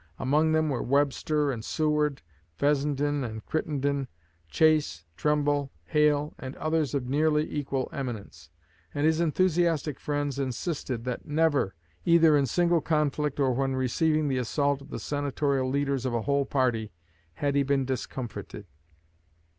Among 0.17 0.51
them 0.51 0.67
were 0.69 0.81
Webster 0.81 1.51
and 1.51 1.63
Seward, 1.63 2.23
Fessenden 2.55 3.23
and 3.23 3.45
Crittenden, 3.45 4.07
Chase, 4.49 5.05
Trumbull, 5.15 5.71
Hale 5.83 6.33
and 6.39 6.55
others 6.55 6.95
of 6.95 7.05
nearly 7.07 7.47
equal 7.55 7.87
eminence; 7.93 8.49
and 8.95 9.05
his 9.05 9.21
enthusiastic 9.21 9.99
friends 9.99 10.39
insisted 10.39 11.03
that 11.03 11.27
never, 11.27 11.75
either 12.03 12.35
in 12.35 12.47
single 12.47 12.81
conflict 12.81 13.39
or 13.39 13.51
when 13.53 13.75
receiving 13.75 14.27
the 14.27 14.39
assault 14.39 14.81
of 14.81 14.89
the 14.89 14.97
senatorial 14.97 15.69
leaders 15.69 16.03
of 16.03 16.15
a 16.15 16.23
whole 16.23 16.45
party, 16.45 16.91
had 17.33 17.53
he 17.53 17.61
been 17.61 17.85
discomfited. 17.85 18.65